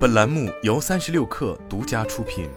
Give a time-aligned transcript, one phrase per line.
[0.00, 2.48] 本栏目由三十六氪独家出品。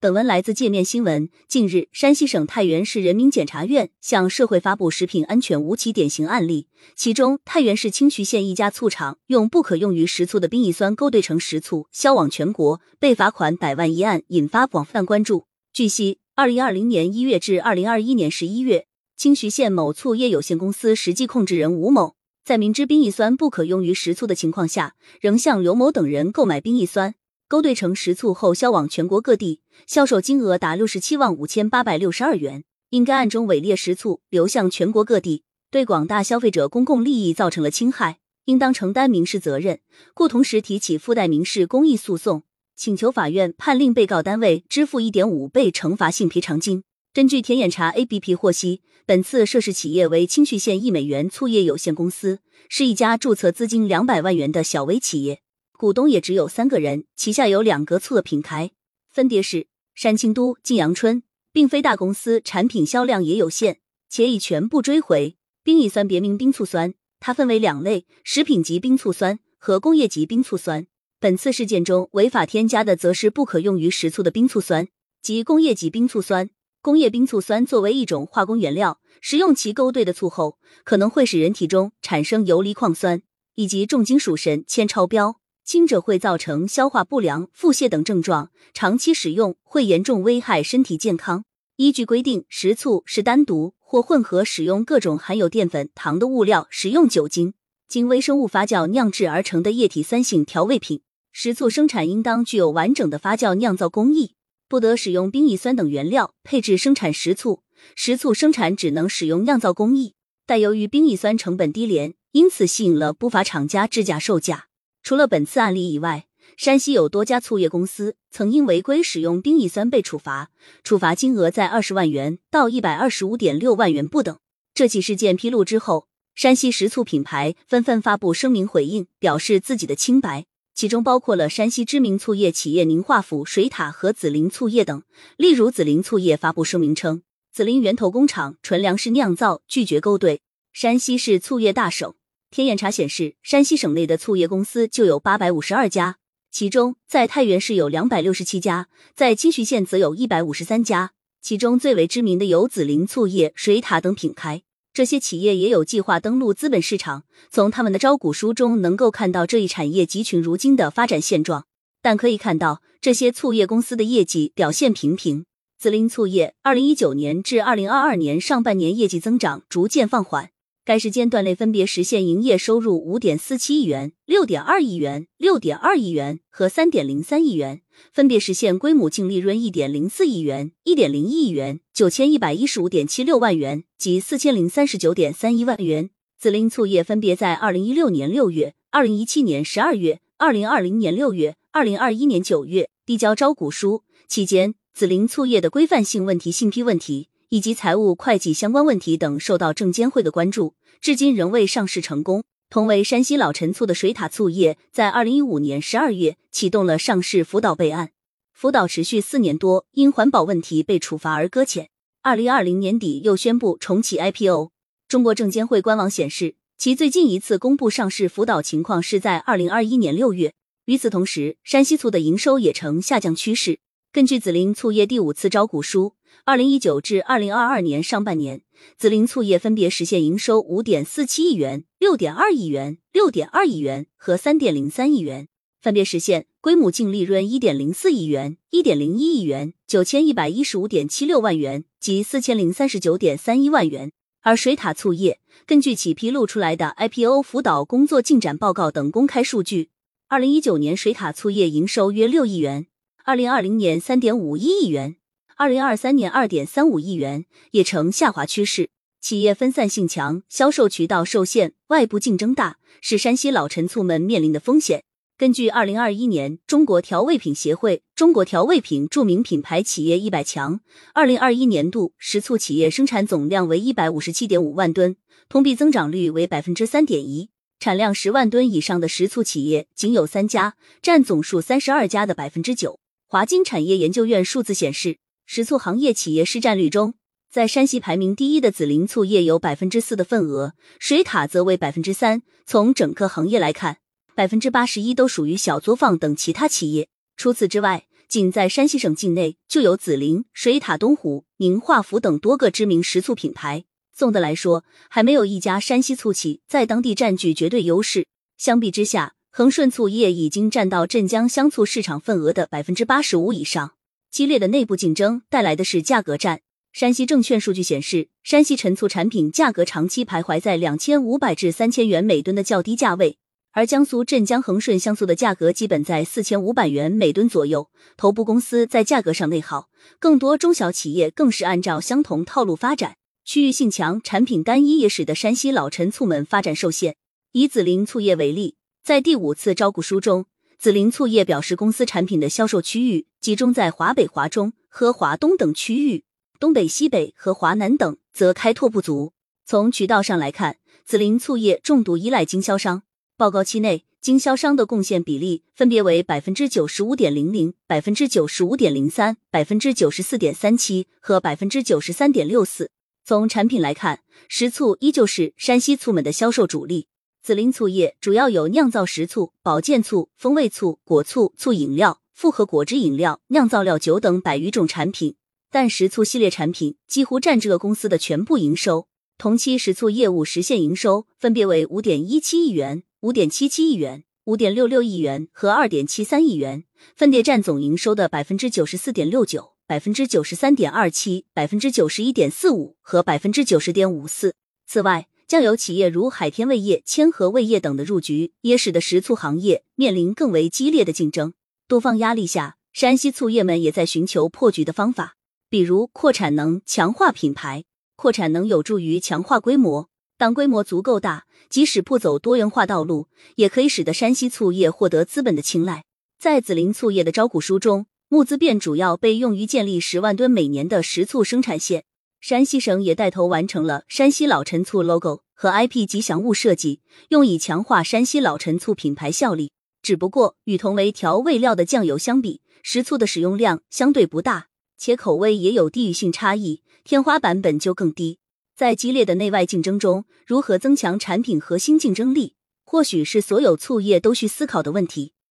[0.00, 1.30] 本文来自界面新闻。
[1.46, 6.66] 近日，山西省太原市人民检察院向社会发布食品安全无期典型案例，
[6.96, 15.44] 其中太原市清徐县一家醋厂用不可用于食醋的冰乙酸勾兑成食醋，销往全国，被罚款百万一案引发广泛关注。
[15.72, 22.16] 据悉，二零二零年一月至二零二一年十一月，清徐县某醋业有限公司实际控制人吴某。
[22.46, 27.16] 在明知冰乙酸不可用于食醋的情况下，仍向刘某等人购买冰乙酸，
[27.48, 32.62] 勾兑成食醋后销往全国各地，销售金额达六十七万五千八百六十二元。
[32.90, 35.42] 因该案中伪劣食醋流向全国各地，
[35.72, 39.80] 对广大消费者公共利益造成了侵害，应当承担民事责任，
[40.14, 42.44] 故同时提起附带民事公益诉讼，
[42.76, 46.84] 请求法院判令被告单位支付一点五倍惩罚性赔偿金。
[47.16, 55.40] 根据天眼查 APP 获悉，本次涉事企业为清徐县一美元醋业有限公司，是一家注册资金两百万元的小微企业，
[55.78, 58.72] 股东也只有三个人，旗下有两个醋的品牌，
[59.08, 61.22] 分别是山清都、晋阳春，
[61.54, 63.78] 并非大公司，产品销量也有限，
[64.10, 65.38] 且已全部追回。
[65.64, 70.86] 冰乙酸别名冰醋酸，它分为两类：食品级冰醋酸和工业级冰醋酸。
[71.18, 74.88] 本次事件中违法添加的，则是不可用于食醋的冰醋酸
[75.22, 76.50] 及工业级冰醋酸。
[76.86, 83.22] 工业冰醋酸作为一种化工原料，食用其勾兑的醋后，可能会使人体中产生游离矿酸
[83.56, 91.44] 以及重金属砷铅超标，轻者会造成消化不良、腹泻等症状，长期使用会严重危害身体健康。
[91.74, 97.54] 依据规定，食醋是单独或混合使用各种含有淀粉、糖的物料，使用酒精，
[97.88, 101.00] 经微生物发酵酿制而成的液体酸性调味品。
[101.32, 104.35] 食醋生产应当具有完整的发酵酿造工艺。
[104.68, 107.62] 不得使用冰乙酸等原料配置生产食醋，
[107.94, 110.14] 食醋生产只能使用酿造工艺。
[110.44, 114.66] 但由于冰乙酸成本低廉，因此吸引了不法厂家制假售假。
[115.02, 120.50] 除了本次案例以外，山西有多家醋业公司曾因违规使用冰乙酸被处罚，
[120.82, 124.38] 处罚金额在二十万元到一百二十五点六万元不等。
[124.74, 130.46] 这起事件披露之后，山西食醋品牌纷纷发布声明回应，表示自己的清白。
[130.76, 135.02] 其中包括了山西知名醋业企业宁化府水塔和紫林醋业等。
[135.38, 140.42] 例如，紫林醋业发布声明称，紫林源头工厂纯粮食酿造，拒绝勾兑。
[140.74, 142.12] 山西是醋业大省，
[142.50, 146.18] 天眼查显示，山西省内的醋业公司就有八百五十二家，
[146.50, 154.64] 其中在太原市有两百六十七家，在清徐县则有一百五十三家，其中最为知名的有紫林醋业、水塔等品牌。
[154.96, 161.66] 这些企业也有计划登陆资本市场，从他们的招股书中能够看到这一产业集群如今的发展现状。
[162.00, 165.44] 但可以看到，这些醋业公司的业绩表现平平。
[165.78, 170.48] 紫林醋业二零一九年至二零二二年上半年业绩增长逐渐放缓，
[170.86, 177.82] 该时间段内分别实现营业收入五点四七亿元、六点二亿元、六点二亿元和三点零三亿元。
[178.12, 186.10] 分别实现归母净利润一点零四亿元、一点零亿元、九千一百一十五点七六万元及四千零三十九点三一万元。
[186.38, 202.42] 紫林醋业分别在二零一六年六月、二零一七年十二月、二零二零年六月、二零二一年九月递交招股书，期间紫林醋业的规范性问题、信批问题以及财务会计相关问题等受到证监会的关注，至今仍未上市成功。
[202.68, 208.10] 同为山西老陈醋的水塔醋业，在二零一五年十二月启动了上市辅导备案，
[208.52, 211.88] 辅导持续四年多，因环保问题被处罚而搁浅。
[212.22, 214.70] 二零二零年底又宣布重启 IPO。
[215.06, 220.52] 中国证监会官网显示，其最近一次公布上市辅导情况是在二零二一年六月。
[220.86, 223.78] 与此同时，山西醋的营收也呈下降趋势。
[224.12, 226.14] 根据紫林醋业第五次招股书。
[226.44, 228.62] 二零一九至二零二二年上半年，
[228.96, 235.48] 紫林醋业分别实现营收五点四七亿元、六点二亿元、六点二亿元和三点零三亿元，
[235.80, 244.12] 分别实现归母净利润一点零四亿元、一点零一亿元、九千一百一十五点七六万元及四千零三十九点三一万元。
[244.42, 249.90] 而水塔醋业根据其披露出来的 IPO 辅导工作进展报告等公开数据，
[250.28, 252.86] 二零一九年水塔醋业营收约六亿元，
[253.24, 255.16] 二零二零年三点五一亿元。
[255.58, 258.90] 二零二三年二点三五亿元也呈下滑趋势，
[259.22, 265.04] 企业分散性强，销售渠道受限，外部竞争大，是山西老陈醋们面临的风险。
[265.38, 270.80] 根据二零二一年中国调味品协会中国调味品著名品牌企业一百强，
[271.14, 275.16] 二零二一年度食醋企业生产总量为一百五十七点五万吨，
[275.48, 277.48] 同比增长率为百分之三点一，
[277.80, 283.00] 产量十万吨以上的食醋企业仅有三家，占总数三十二家的百分之九。
[283.26, 285.16] 华金产业研究院数字显示。
[285.46, 287.14] 食醋行业企业市占率中，
[287.48, 292.42] 在山西排名第一的紫林醋业有百分之四的份额，水塔则为百分之三。
[292.66, 293.98] 从整个行业来看，
[294.34, 297.08] 百分之八十一都属于小作坊等其他企业。
[297.36, 303.84] 除此之外，仅在山西省境内就有紫林、水塔、东湖、宁化府等多个知名食醋品牌。
[304.12, 308.26] 总的来说，还没有一家山西醋企在当地占据绝对优势。
[308.58, 313.92] 相比之下，恒顺醋业已经占到镇江香醋市场份额的百分之八十五以上。
[314.36, 316.60] 激烈的内部竞争带来的是价格战。
[316.92, 323.38] 山西证券数据显示，山西陈醋产品价格长期徘徊在两千五百至三千元每吨的较低价位，
[323.72, 327.88] 而江苏镇江恒顺香醋的价格基本在四千五百元每吨左右。
[328.18, 329.88] 头部公司在价格上内耗，
[330.18, 337.16] 更多中小企业更是按照相同套路发展，区域性强、产品单一，也使得山西老陈醋们发展受限。
[337.52, 340.44] 以紫林醋业为例，在第五次招股书中。
[340.78, 346.24] 紫林醋业表示，公司产品的销售区域集中在华北、华中和华东等区域，
[346.60, 349.32] 东北、西北和华南等则开拓不足。
[349.64, 353.02] 从渠道上来看，紫林醋业重度依赖经销商。
[353.36, 362.90] 报告期内，经销商的贡献比例分别为百分之九十五点零零、百分之九十五点零三、百分之九十四点三七和百分之九十三点六四。
[363.24, 367.08] 从产品来看，食醋依旧是山西醋们的销售主力。
[367.46, 375.36] 紫菱醋业主要有酿造食醋、保健醋、风味醋、果醋、醋饮料、复合果汁饮料、酿造料酒等百余种产品，
[375.70, 379.06] 但食醋系列产品几乎占这个公司的全部营收。
[379.38, 386.82] 同期食醋业务实现营收分别为五点一七亿元、五点七七亿元、五点六六亿元和二点七三亿元，
[387.14, 394.56] 分别占总营收的百分之九十四点六九、百分之九十三点二七、百分之九十一点四五和百分之九十点五四。
[394.88, 401.54] 此外，将有企业如海天味业、千和味业等的入局，也使得食醋行业面临更为激烈的竞争。
[401.86, 405.36] 多方压力下，山西醋业们也在寻求破局的方法，
[405.70, 407.84] 比如扩产能、强化品牌。
[408.16, 416.04] 扩产能有助于强化规模，当规模足够大，即使不走多元化道路，也可以使得山西醋业获得资本的青睐。
[416.40, 422.04] 在紫林醋业的招股书中，募资便主要被用于建立十万吨每年的食醋生产线。
[422.48, 427.00] 山西省也带头完成了山西老陈醋 logo 和 IP 吉祥物设计，
[427.30, 429.72] 用以强化山西老陈醋品牌效力。
[430.00, 438.38] 只不过，与同为调味料的酱油相比，食醋的使用量相对不大，且口味也有地域性差异，天花板本就更低。
[438.76, 442.54] 在激烈的内外竞争中，如何增强产品核心竞争力，
[442.84, 445.32] 或许是所有醋业都需思考的问题。